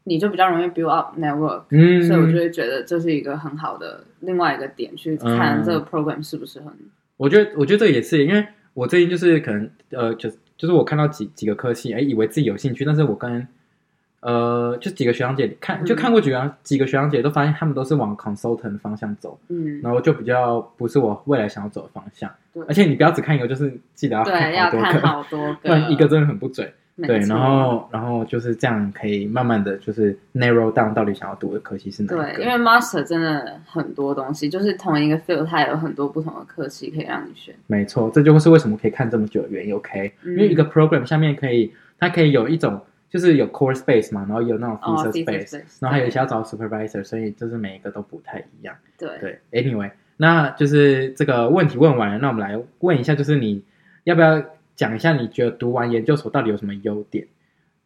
[0.06, 1.64] 你就比较容易 build up network。
[1.70, 6.86] 嗯，所以我就会觉得这是一个很好的另外一个点，去看这个 program 适不适合你。
[7.18, 10.38] 我觉得，我觉得这也是，因为我最近就是可能呃，就是。
[10.62, 13.48] 就是我看到几几个科系，哎，以为自己有兴趣，但是我跟，
[14.20, 22.30] 呃，就几个学长姐看，就看过几个几个学长姐，都发现他们都是往 consultant 方向走，嗯，然后就比较不是我未来想要走的方向。
[22.54, 26.72] 对，而且你不要只看一个，就是记得要看好多个， 不然一个真的很不准。
[26.98, 32.24] 对，然后然后就是这样，可以慢慢的就是 narrow down 到底想要读的科系是哪个。
[32.24, 37.56] 对，因为 master 真的很多东西，就是同一个 field，它有很多不同的科系可以让你选。
[37.68, 39.74] 没错，这就是为什么可以看这么久的原因。
[39.74, 48.76] OK，、嗯、因为一个 program 下面可以，它可以有一种就是有 course space 嘛，然后有那种 feature space，、哦、然后还有一些要找 supervisor，所以就是每一个都不太一样。
[48.98, 53.64] 对对，anyway，那就是这个问题问完了，那我们来问一下，就是你
[54.04, 54.44] 要不要
[54.82, 57.28] 讲一下你觉得读完研究所到底有什么优点？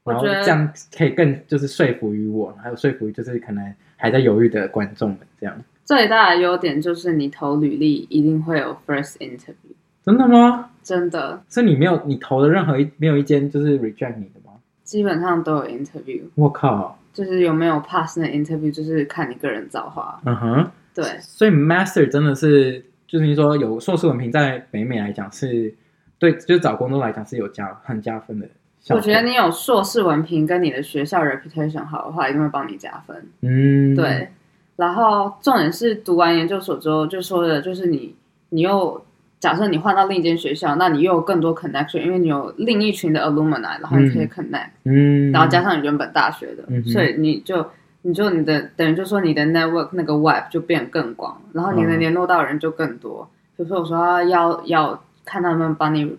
[0.06, 5.54] 然后这样可以更就是说服于我，还有说服于就是可能还在犹豫的观众们这样。
[5.84, 9.76] 最大的优点就是你投履历一定会有 first interview。
[10.06, 10.70] 真的吗？
[10.82, 11.44] 真的。
[11.50, 14.54] 所以你没有你投的任何一没有一间就是 reject 你的吗？
[14.86, 16.22] 基本上都有 interview。
[16.36, 16.98] 我靠！
[17.12, 20.22] 就是有没有 pass 那 interview，就是看你个人造化。
[20.24, 20.72] 嗯哼。
[20.94, 21.04] 对。
[21.20, 25.74] 所以 master 真的是就是你说有硕士文凭在北美来讲是
[26.20, 28.48] 对，就是找工作来讲是有加很加分的。
[28.90, 33.16] 我觉得你有硕士文凭跟你的学校 reputation 好的话，一定会帮你加分。
[33.42, 34.30] 嗯，对。
[34.76, 38.14] 然后重点是读完研究所之后，就说的就是你，
[38.50, 39.04] 你又
[39.40, 47.66] 假设你换到另一间学校，那你又有更多 connection，因为你有另一群的 alumni，然后你可以 connect，嗯，然后加上你原本大学的，嗯，所以你就
[48.04, 53.28] 你就你的等于就说你的 network 那个 web 就变更广，然后你能联络到的人就更多。
[53.58, 56.18] 比如说我说要要看他们帮你。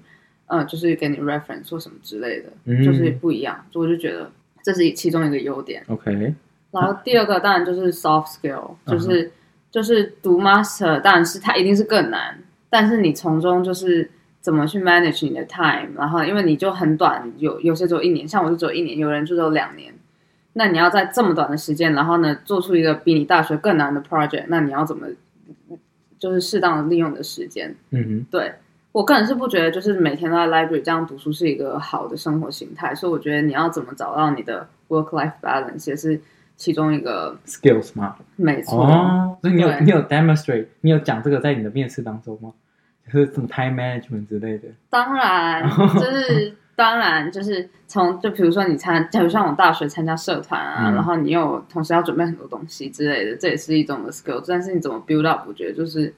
[0.49, 4.31] 嗯，就是给你 reference 或什么之类的，嗯，就是不一样，所以我就觉得
[4.63, 5.83] 这是其中一个优点。
[5.89, 6.33] OK，
[6.71, 9.33] 然后第二个当然就是 soft skill，就是
[9.73, 12.39] 就是读 master，当然是它一定是更难，
[12.71, 14.09] 但是你从中就是
[14.41, 19.93] 怎么去 manage 你的 time，然后因为你就很短，有有些只有一年，像我就只有一年，有人就只有两年，
[20.53, 25.09] 那你要在这么短的时间，然后呢做出一个比你大学更难的 project，那你要怎么
[26.21, 27.75] 就是适当的利用你的时间？
[27.91, 28.55] 嗯哼，对。
[28.97, 36.19] 我个人是不觉得，就是每天都在 library 这样读书是一个好的生活形态，所以我觉得你要怎么找到你的 work life balance 也是
[36.57, 38.17] 其中一个 skills 吗？
[38.37, 38.87] 没错。
[38.87, 42.51] 哦，所以你有你有 demonstrate，你有讲这个在你的面试当中吗？
[43.13, 44.69] 就是什么 time management 之类的？
[44.89, 54.43] 当然，就是 当然，就是从就比如说你参，假如像我大学参加社团啊、嗯，然后你又同时要准备很多东西之类的，这也是一种的 skill。
[54.49, 55.47] 但是你怎么 build up？
[55.47, 56.15] 我觉得就是。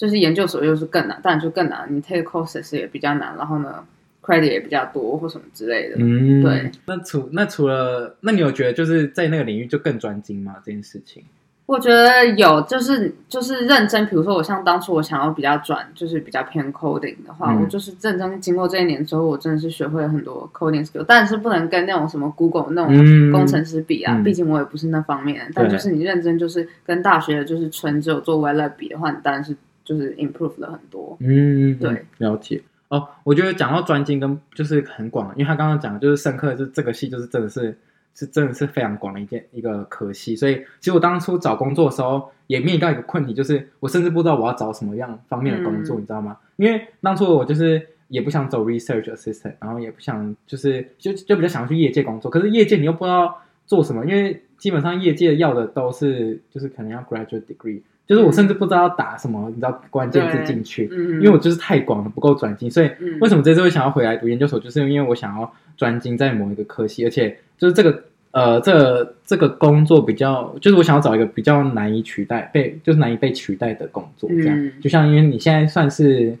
[0.00, 1.86] 就是研究所又是更难，当然就更难。
[1.90, 3.84] 你 take courses 也比较难，然后呢
[4.22, 5.96] ，credit 也比较多或什么之类的。
[5.98, 6.70] 嗯，对。
[6.86, 10.56] 那除那除了，那你有觉得就是在那个领域就更专精吗？
[10.64, 11.22] 这件事情？
[11.66, 14.06] 我觉得有，就是就是认真。
[14.06, 21.04] 比如说，我像当初我想要比较转，就是比较偏 coding 的话，嗯、我就是认真经过这一年之后，我真的是学会了很多 coding skill。
[21.06, 25.48] 但是不能跟那种什么 Google 那种工程师比啊，嗯、毕竟我也不是那方面。
[25.54, 29.54] 但就是你认真，就是跟大学就是纯只有做 web 比的话，你当然是。
[29.90, 33.08] 就是 improve 了很多，嗯，对，了解哦。
[33.24, 37.76] 我觉得讲到专精跟就是很广，因为他刚刚讲的就是深刻，就这个系就是真的是
[38.14, 40.36] 是真的是非常广的一件一个科系。
[40.36, 46.36] 所以其实我当初找工作的时候也面临到一个困题，就是我甚至不知道我要找什么样方面的工作，嗯、你知道吗？
[46.54, 57.80] 因为当初我就是也不想走 research assistant，然后也不想就是就就比较想要去业界工作，可是业界你又不知道做什么，因为基本上业界要的都是就是可能要 graduate degree。
[58.06, 62.68] 就是我甚至不知道要打什么，你知道关键字进去，因为我就是太广了，不够专精。
[62.68, 74.72] 所以为什么这次会想要回来读研究所，就是因为我想要专精在某一个科系，而且就是这个呃，这个、这个工作比较，就是我想要找一个比较难以取代、被就是难以被取代的工作，这样。
[74.80, 76.36] 就像因为你现在算是，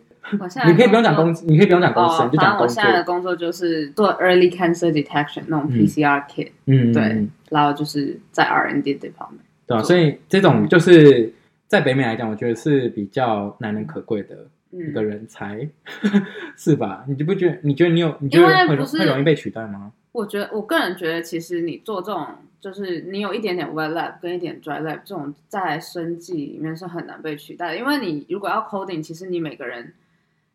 [0.66, 2.64] 你可以不用讲公司，你可以不用讲公司，你就讲工作。
[2.64, 11.32] 我现在的工作就是做 early cancer detection 那种 PCR kit，嗯，对，然后就是在 R&D department，对啊，所以这种就是。
[11.70, 14.36] 在北美来讲，我觉得是比较难能可贵的
[14.72, 15.58] 一个人才，
[16.02, 17.04] 嗯、是吧？
[17.06, 17.58] 你就不觉得？
[17.62, 18.12] 你觉得你有？
[18.18, 19.92] 你觉得会会容易被取代吗？
[20.10, 22.26] 我觉得，我个人觉得，其实你做这种，
[22.60, 27.78] 就是你有一点点 wet lab 跟一点 dry lab 这种，在生技里面是很难被取代的。
[27.78, 29.94] 因为你如果要 coding，其实你每个人，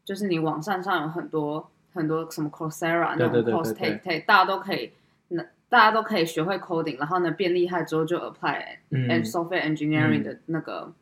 [0.05, 4.91] 就是你网站上有很多很多什么 Coursera 那种 course take take，大家都可以，
[5.27, 10.83] 那大家都可以学会 coding，然后呢变厉害之后就 apply and software engineering 的那个。
[10.85, 10.93] 嗯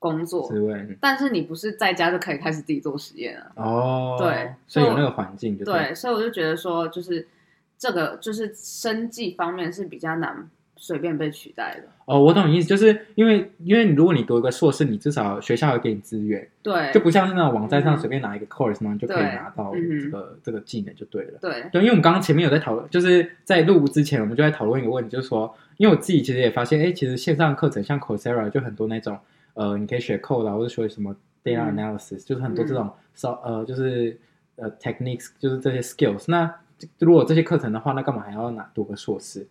[0.00, 0.50] 工作，
[0.98, 4.16] 但是你不是在家就可以开始自己做实验了哦。
[4.18, 7.28] 对，所以有那个环境就对，所以我就觉得说，就是
[7.76, 10.48] 这个就是生计方面是比较难
[10.80, 11.84] 随便被取代的。
[12.06, 21.38] 哦，我懂你意思，就是因为因为如果你读一个硕士，你至少学校会给你资源，对，就不像是那种网站上随便拿一个 course 嘛，嗯，就可以拿到这个这个技能就对了。
[21.40, 29.16] 对，对，因为我们刚刚前面有在讨论，就是在录之前，我们就在讨论一个问题，就是说，因为我自己其实也发现，哎，其实线上课程像 Coursera 就很多那种。
[29.54, 34.16] 呃，你可以学 code 啊，或者学什么 data analysis，、嗯、就是很多这种 so、嗯、呃，就是
[34.54, 36.26] 呃 techniques，就是这些 skills。
[36.28, 36.54] 那
[37.00, 39.46] 如果这些课程的话，那干嘛还要拿读个硕士？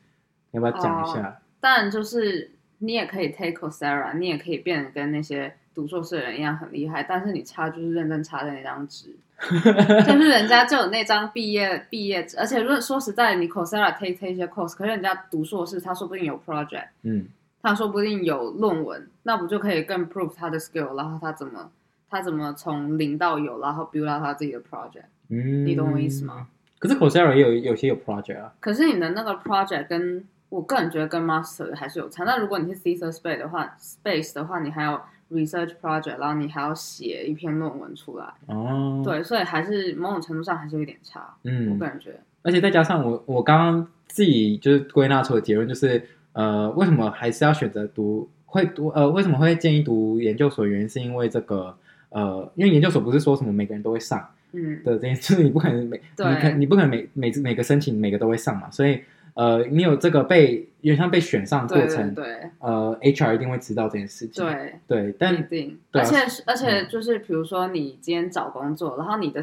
[0.52, 1.28] 你要不要讲一下？
[1.30, 17.28] 哦、当然，就是你也可以 take Coursera，你也可以变得跟那些读硕士的人一样很厉害，但是你差就是认真差在那张纸， 就是人家就有那张毕业毕业纸，而且如果说实在，你 Coursera take take 一些 course，可是人家读硕士，他说不定有 project，嗯，
[17.62, 21.72] 他说不定有论文，那不就可以更 prove 他的 skill，然后他怎么
[22.10, 26.48] 他怎么从零到有，然后 build 到他自己的 project，嗯，你懂我意思吗？
[26.80, 32.24] 可是 Coursera 也有有些有 project 啊，可是你的那个 project 跟我个人觉得跟 master 还是有差。
[32.24, 35.00] 那如果你是 thesis space 的话，space 的话，你还有
[35.32, 38.26] research project，然后你还要写一篇论文出来。
[38.48, 41.36] 哦，对，所以还是某种程度上还是有点差。
[41.44, 42.20] 嗯，我个人觉得。
[42.42, 50.66] 而且再加上我我刚刚自己就是归纳出的结论就是，呃，为什么还是要选择读会读呃为什么会建议读研究所？
[50.66, 51.78] 原因是因为这个
[52.10, 59.00] 呃，因为研究所不是说什么每个人都会上，嗯的这件事，你不可能每对你可你不可能每每每个申请每个都会上嘛，所以。
[59.40, 69.42] 呃，你有这个被，有点像被选上过程，对，对，对，呃，HR 一定会知道这件事情，对，对，但一定，而且而且就是，比如说你今天找工作，嗯、然后你的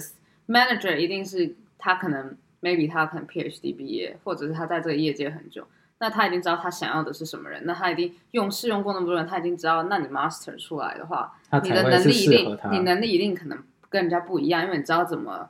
[0.49, 5.67] manager 一定是他可能 maybe 他可能 PhD 毕业，或者是他在这个业界很久，
[5.99, 11.33] 那他已经知道他想要的是什么人，那他一定用试用过那么多人，他已经知道，那你 master 出来的话，
[11.63, 15.49] 你的能力一定，你能力一定可能跟人家不一样，因为你知道怎么。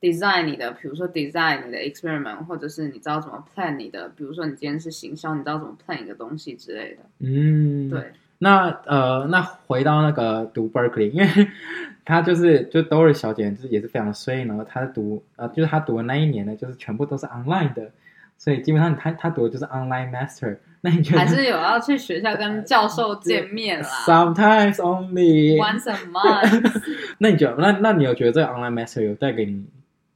[0.00, 7.02] Design 你的，比如说 design 你的 experiment，或者是你知道怎么 plan 你的，比如说你今天是行销，你知道怎么 plan 一个东西之类的。
[7.20, 8.12] 嗯，对。
[8.38, 11.28] 那呃，那回到那个读 Berkeley，因为
[12.04, 17.90] 他就是就 Doris 小姐就是也是非常衰呢，她读呃就是她读的那一年呢，就是全部都是 online 的，
[18.36, 20.58] 所以基本上她她读的就是 online master。
[20.82, 26.82] 那你觉得还是有要去学校跟教授见面啦？Sometimes only once a month。
[27.16, 29.64] 那你觉得那那你有觉得这个 online master 有带给你？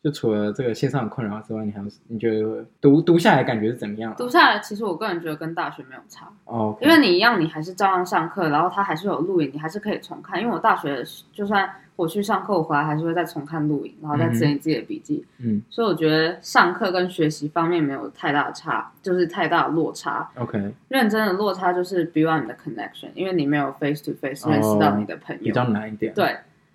[0.03, 4.15] 就除了这个线上的困扰之外，你还有你觉得读读下来感觉是怎么样？
[4.17, 6.85] 读下来，其实我个人觉得跟大学没有差哦，okay.
[6.85, 10.41] 因为你一样，你还是照样上课，然后他还是有录影，你还是可以重看。
[10.41, 15.23] 因为我大学就算我去上课，我回来还是会再重看录影，然后再整理自己的笔记。
[15.39, 20.27] 嗯，所以我觉得上课跟学习方面没有太大的差，就是太大的落差。
[20.37, 26.15] OK，认真的落差就是 beyond 你的 connection，因为你没有 face to face 认识到你的朋友，比较难一点。
[26.15, 26.35] 对。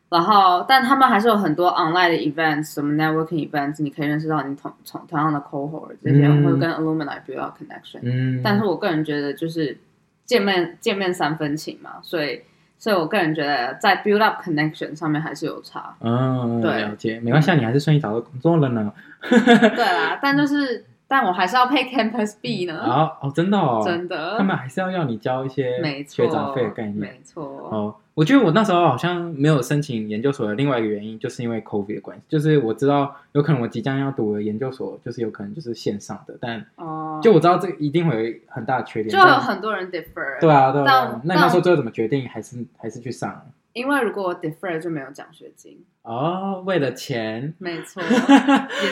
[0.09, 7.99] 然后，但他们还是有很多 online 的 events，什么 networking events，你可以认识到你同同同样的 cohort 这些，会、嗯、跟 alumni build up connection。
[8.03, 9.77] 嗯，但是我个人觉得就是
[10.25, 12.39] 见面见面三分情嘛，所以，
[12.77, 15.95] 所以我个人觉得在 build up connection 上面还是有差。
[15.99, 18.93] 嗯，对，了解，没关系，你还是顺利找到工作了呢。
[19.29, 20.85] 对啦，但就是。
[21.07, 22.79] 但我还是要 pay campus fee 呢。
[22.83, 26.95] 哦哦，真的哦，真的，他们还是要要你交一些学长费的概念。
[26.97, 27.43] 没错。
[27.43, 40.39] 哦，我觉得我那时候好像没有申请研究所的另外一个原因，就是因为 COVID 的关系，就是我知道有可能我即将要读的研究所，就是有可能就是线上的，但哦，就我知道这一定会有很大的缺点，就有很多人 defer。
[40.39, 41.21] 对啊，对啊。
[41.25, 43.45] 那你那时候最后怎么决定还是还是去上？
[43.73, 48.09] 因为如果我 defer 就没有奖学金哦，为了钱，没错， 也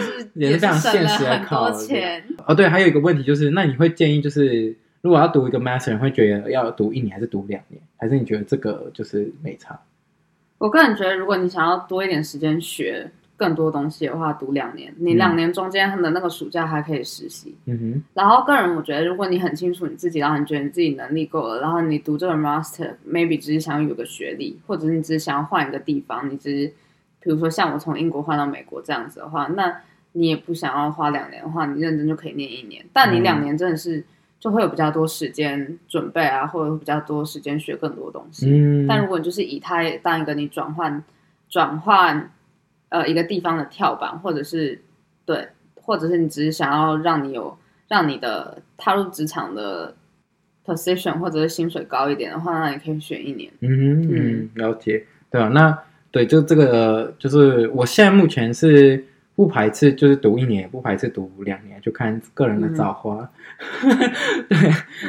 [0.02, 1.76] 是也是非常现实的考虑。
[2.46, 7.82] 哦，对，还有一个问题就是，那你会建议就是，如果要读一个 master，你会觉得要读一年还是读两年？
[8.04, 9.80] 还是你觉得这个就是没差？
[10.58, 13.10] 我个人觉得，如果你想要多一点时间学。
[13.36, 17.54] 更多东西的话，读两年，你两年中间的那个暑假还可以实习。
[17.66, 18.04] 嗯哼。
[18.14, 26.68] 然后个人我觉得，如果你很清楚你自己，然后你觉得你自己能力够了，然后你读这个 master，maybe 只是想有个学历，或者你只是想要换一个地方，你只是，
[27.20, 29.82] 比如说像我从英国换到美国这样子的话，那
[30.14, 32.86] 你也不想要花两年的话，你认真就可以念一年。
[32.94, 34.02] 但你两年真的是
[34.44, 38.50] 就会有比较多时间准备啊，或者比较多时间学更多东西。
[38.50, 38.86] 嗯。
[38.88, 41.04] 但如果你就是以它当一个你转换
[41.50, 42.30] 转换。
[42.90, 44.80] 呃，一个地方的跳板，或者是
[45.26, 49.96] 对，或者是你只是想要让你有让你的踏入职场的
[50.64, 53.52] position 或者是薪水高一点的话，那你可以选一年。
[53.62, 55.76] 嗯嗯，了解，对啊，那
[56.12, 59.04] 对，就这个就是我现在目前是
[59.36, 63.30] 不排斥，就是读一年，也不排斥读两年，就看个人的造化。
[63.84, 63.98] 嗯、
[64.50, 64.58] 对，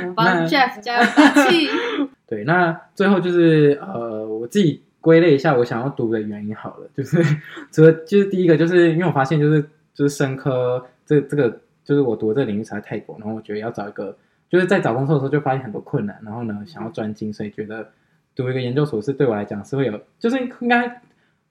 [0.09, 1.69] 我帮 Jeff 加油打气。
[2.27, 4.83] 对，那最后就是呃，我自己。
[5.05, 7.23] 归类一下我想要读的原因好了， 就是
[7.71, 9.61] 这个就是第一个，就是因为我发现就是
[9.93, 14.17] 就是生科这这个就是我读的这个领域实在太广，然后我觉得要找一个
[14.49, 17.87] 就是在找工作的时候就发现很多困难，然后呢想要专精，所以觉得
[18.35, 21.03] 读一个研究所是对我来讲是会有，就是应该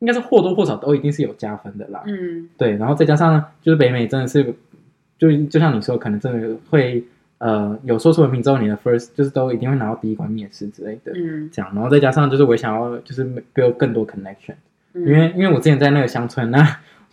[0.03, 2.03] 应该是或多或少都一定是有加分的啦。
[2.05, 4.53] 嗯，对，然后再加上就是北美真的是
[5.17, 7.03] 就就像你说，可能真的会。
[7.39, 14.53] 呃，有说出文凭之后，你的 first 就是都一定会拿到第一关面试之类的，嗯，这样，然后再加上就是我想要就是 build 更多 connection，、
[14.93, 16.59] 嗯、因为因为我之前在那个乡村，那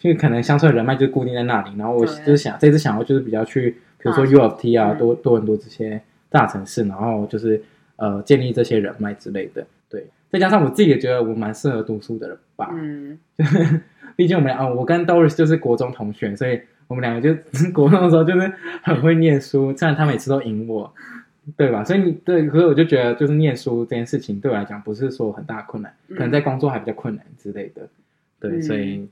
[0.03, 7.61] 因为可能乡村的人脉就固定在那里，然后我就是想这次想要就是比较去，比如说 U of T 啊，多多很多这些大城市，然后就是
[7.97, 9.67] 呃建立这些人脉之类的。
[10.31, 12.71] 对，再加上我自己也觉得我蛮适合读书的人吧。
[12.73, 13.19] 嗯，
[14.17, 17.35] 毕竟我们俩、哦，我跟 Doris 就是国中同学，所以我们两个就
[17.73, 18.53] 国中的时候就是
[18.83, 20.93] 很会念书，虽然他每次都赢我，
[21.57, 21.85] 对吧？
[21.85, 27.89] 所以你对，可是我就觉得就是念书这件事情对我来讲不是说很大困难，可能在工作还比较困难之类的。
[28.41, 29.09] 对，嗯、所以。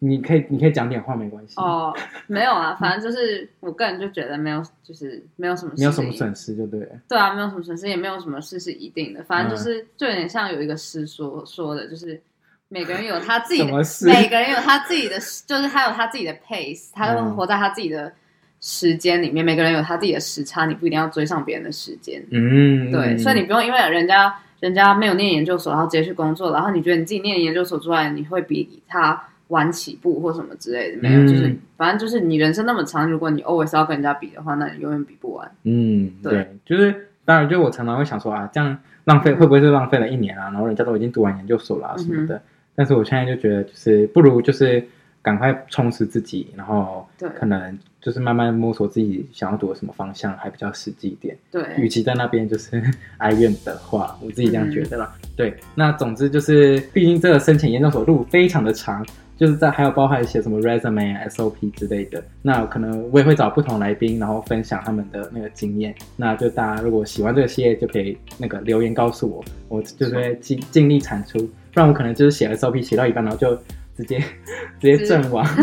[0.00, 1.54] 你可以，你可以讲点话，没关系。
[1.56, 1.94] 哦，
[2.26, 6.86] 没有啊， 反正就是我个人就觉得没有，就是没有什么，没有什么损失，就对。
[7.08, 9.22] 对啊，没有什么损失，也没有什么事是一定的。
[9.24, 12.20] 反正就是，就有点像有一个诗说说的，就是
[12.68, 13.72] 每个人有他自己的，
[14.06, 18.12] 每个人有他自己的，就是他有他自己的 pace，他会活在他自己的
[18.60, 19.42] 时间里面。
[19.42, 22.22] 每个人有他自己的时差，你不一定要追上别人的时间。
[22.30, 29.28] 嗯，对，所以你不用因为人家人家没有念研究所，然后直接去工作，然后你觉得你自己念研究所出来，你会比他。
[29.54, 35.48] 晚起步或什么之类的没有，嗯、就是反正就是你人生那么长，如果你 always 要跟人家比的话，那你永远比不完。
[35.62, 40.50] 嗯，对，对就是当然，就我常常会想说啊，这样浪费会不会是浪费了一年啊？
[40.50, 42.40] 然后人家都已经读完研究所了、啊、什么的，嗯、
[42.74, 44.84] 但是我现在就觉得，就是不如就是
[45.22, 47.06] 赶快充实自己，然后
[47.38, 51.36] 可能就是慢慢摸索自己想要读的什么方向，还比较实际一点。
[51.52, 52.82] 对，与其在那边就是
[53.18, 55.14] 哀怨的话，我自己这样觉得啦。
[55.22, 59.06] 嗯、对，那总之就是，毕竟这个申请研究所路非常的长。
[59.36, 65.94] 就是在还有包含写什么 resume 啊 SOP 之类的，那可能我也会找不同来宾，然后分享他们的那个经验。
[66.16, 71.38] 那就大家如果喜欢这个系列，就可以那个留言告诉我，我就会尽尽力产出。
[71.72, 73.56] 不然我可能就是写 SOP 写到一半，然后就
[73.96, 74.18] 直接
[74.80, 75.44] 直接阵亡。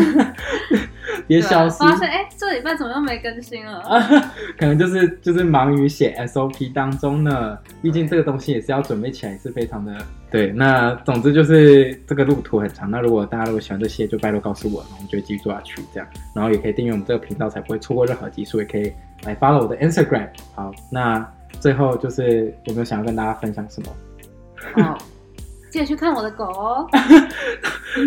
[1.26, 1.78] 别消失。
[1.78, 3.82] 发现哎，这礼拜怎么又没更新了？
[4.58, 7.58] 可能就是就是忙于写 SOP 当中呢。
[7.80, 9.92] 毕竟这个东西也是要准备起来，是非常的
[10.30, 10.52] 对。
[10.52, 12.90] 那总之就是这个路途很长。
[12.90, 16.08] 那如果大家如果喜欢这些，就拜托告诉我，然后我们就会继续做下去这样。
[16.34, 18.58] 然后也可以订阅我们这个频道，才不会错过任何集数。
[18.58, 18.92] 也可以
[19.24, 20.28] 来 follow 我的 Instagram。
[20.54, 21.26] 好，那
[21.60, 24.84] 最后就是有没有想要跟大家分享什么？
[24.84, 24.98] 好，
[25.70, 26.88] 记得去看我的狗哦。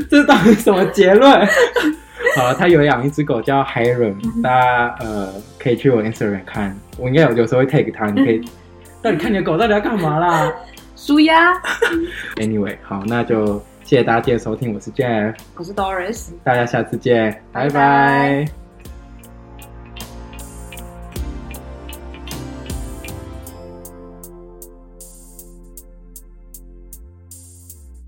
[0.09, 1.47] 这到底什么结论？
[2.37, 8.41] 好，他有养一只狗叫 Hiram，大家呃可以去我 Instagram 看，我应该有有时候会 take 他，你可以
[9.01, 10.53] 到底看你的狗到底要干嘛啦？
[10.95, 11.53] 舒压。
[12.37, 18.64] Anyway，好，那就谢谢大家今天收听，我是 Jeff，我是 Doris，大家下次见，拜拜。